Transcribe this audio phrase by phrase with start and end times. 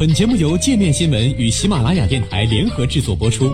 [0.00, 3.52] 本节目由界面新闻与喜马拉雅电台联合制作播出。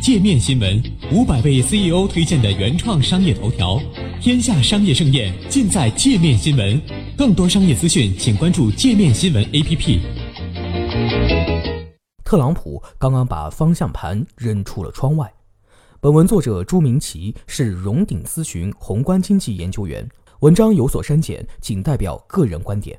[0.00, 0.82] 界面新闻
[1.12, 3.78] 五百位 CEO 推荐的原创商业头条，
[4.18, 6.80] 天下商业盛宴尽在界面新闻。
[7.18, 10.00] 更多商业资讯，请关注界面新闻 APP。
[12.24, 15.30] 特朗普刚刚把方向盘扔出了窗外。
[16.00, 20.08] 本文作者朱明奇是荣鼎咨询宏观经济研究员。
[20.40, 22.96] 文章有所删减，仅代表个人观点。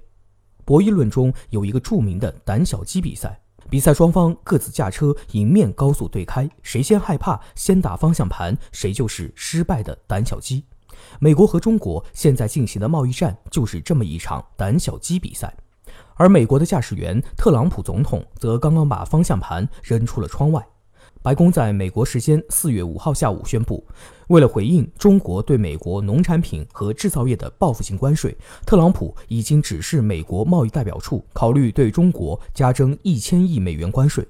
[0.65, 3.39] 博弈论中有一个著名的胆小鸡比赛，
[3.69, 10.65] 比赛双方各自驾车迎面高速对开，谁先害怕，先打方向盘，谁就是失败的胆小鸡。
[11.21, 15.55] 美国和中国现在进行的贸易战就是这么一场胆小鸡比赛，
[16.15, 20.67] 而美国的驾驶员特朗普总统则刚刚把方向盘扔出了窗外。
[21.21, 23.85] 白宫在美国时间四月五号下午宣布，
[24.29, 28.33] 为了回应中国对美国农产品和制造业的报复性关税，
[28.65, 34.25] 特朗普已经指示美国贸易代表处考虑对中国加征一千亿美元关税。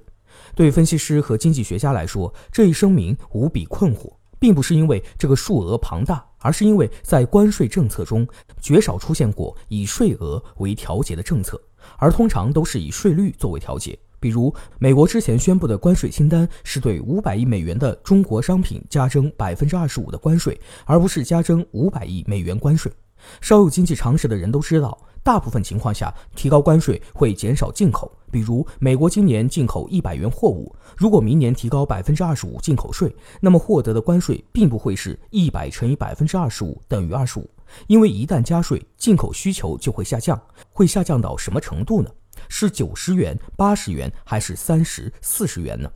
[0.56, 8.26] 对分析师和经济学家来说，这一声明无比困惑，并不是因为这个数额庞大，而是因为在关税政策中
[8.60, 11.60] 绝少出现过以税额为调节的政策，
[11.98, 13.96] 而通常都是以税率作为调节。
[14.20, 22.92] 比如，美国之前宣布的关税清单是对五百亿美元的中国商品加征百分之二十五的关税，而不是加征五百亿美元关税。
[23.40, 28.10] 稍有经济常识的人都知道，大部分情况下，提高关税会减少进口。
[28.30, 37.50] 比如，美国今年进口一百元货物，如果明年提高百分之二十五进口税，那么获得的关税并不会是一百乘以百分之二十五等于二十五，
[37.88, 40.40] 因为一旦加税，进口需求就会下降。
[40.70, 42.10] 会下降到什么程度呢？
[42.50, 45.90] 是九十元、八十元还是三十四十元呢？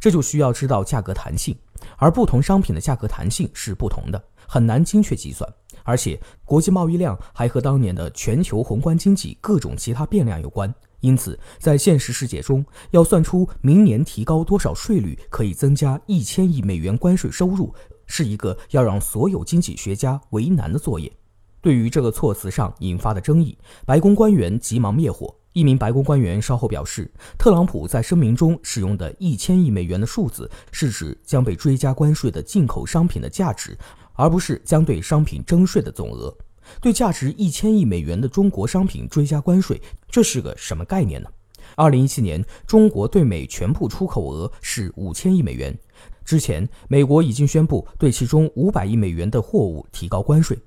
[0.00, 1.54] 这就需要知道价格弹性，
[1.98, 5.52] 而不同商品的价格弹性是不同的，很难精确计算。
[5.84, 17.72] 而且国际贸易量还和当年的全球宏观经济各种其他变量有关，因此在现实世界中，要算出明年提高多少税率可以增加一千亿美元关税收入，
[18.06, 21.12] 是一个要让所有经济学家为难的作业。
[21.60, 25.32] 对于这个措辞上引发的争议，白宫官员急忙灭火。
[25.56, 33.74] 一名白宫官员稍后表示，特朗普在声明中使用的一千亿美元的数字是指将被追加关税的进口商品的价值，
[34.12, 36.36] 而不是将对商品征税的总额。
[36.78, 39.80] 对价值一千亿美元的中国商品追加关税，
[40.10, 41.30] 这是个什么概念呢？
[41.74, 45.74] 二零一七年，中国对美全部出口额是五千亿美元，
[46.22, 50.58] 之前美国已经宣布对其中五百亿美元的货物提高关税，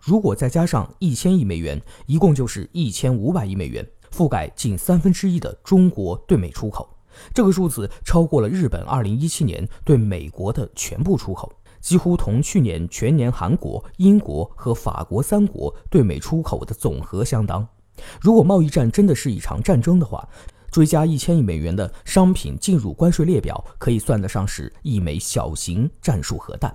[0.00, 3.88] 如果再加上一千亿美元，一共就是一千五百亿美元。
[4.12, 6.88] 覆盖近三分之一的中国对美出口，
[7.34, 11.50] 这个数字超过了日本2017年对美国的全部出口，
[11.80, 17.66] 几乎同去年全年韩国、英国和法国三国对美出口的总和相当。
[18.20, 20.28] 如果贸易战真的是一场战争的话，
[20.70, 26.74] 追加一千亿美元的商品进入关税列表，可以算得上是一枚小型战术核弹。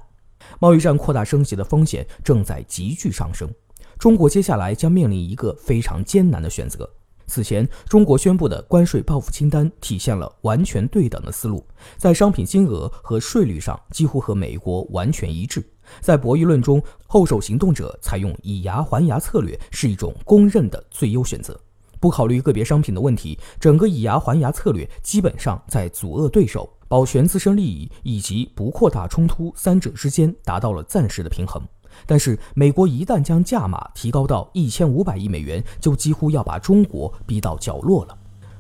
[0.60, 3.50] 贸易战扩大升级的风险正在急剧上升，
[3.98, 6.88] 中国接下来将面临一个非常艰难的选择。
[7.28, 11.64] 此前，中国宣布的关税报复清单体现了完全对等的思路，
[11.98, 15.64] 在商品金额和税率上几乎和美国完全一致。
[16.00, 21.60] 在博弈论中，后手行动者采用以牙还牙策略是一种公认的最优选择。
[22.00, 31.62] 不考虑个别商品的问题，整个以牙还牙策略基本上在阻遏对手、保全自身利益以及不扩大冲突三者之间达到了暂时的平衡。
[32.06, 38.18] 但是，美国一旦将价码提高到一千五百亿美元，就几乎要把中国逼到角落了。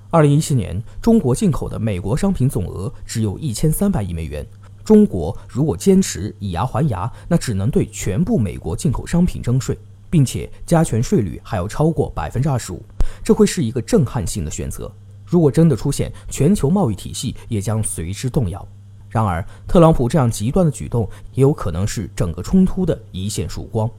[0.10, 4.46] 二零一七年，中国进口的美国商品总额只有一千三百亿美元。
[4.84, 9.78] 中国如果坚持以牙还牙，那只能对全部美国进口商品征税，
[10.10, 12.82] 并且加权税率还要超过百分之二十五，
[13.22, 14.90] 这会是一个震撼性的选择。
[15.26, 18.66] 如果真的出现，全球贸易体系也将随之动摇。
[19.10, 23.90] 然而，特朗普这样极端的举动也有可能是整个冲突的一线曙光。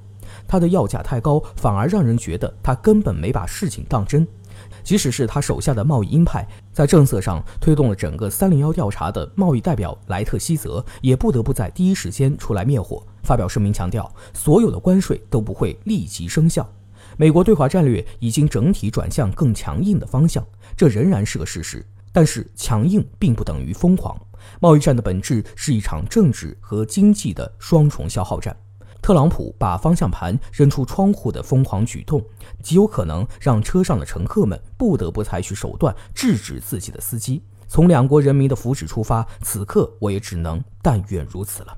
[0.46, 4.26] 他的要价太高，反而让人觉得他根本没把事情当真。
[4.82, 16.68] 即使是他手下的贸易鹰派，在政策上推动了整个“三零幺”调查的贸易代表莱特希泽，也不得不在第一时间出来灭火，发表声明强调，所有的关税都不会立即生效。
[17.16, 20.44] 美国对华战略已经整体转向更强硬的方向，
[20.76, 21.84] 这仍然是个事实。
[22.18, 24.20] 但是，强硬并不等于疯狂。
[24.58, 28.56] 贸易战的本质是一场政治和经济的双重消耗战。
[29.00, 32.20] 特朗普把方向盘扔出窗户的疯狂举动，
[32.60, 37.40] 极有可能让车上的乘客们不得不采取手段制止自己的司机。
[37.68, 41.76] 从两国人民的福祉出发，此刻我也只能但愿如此了。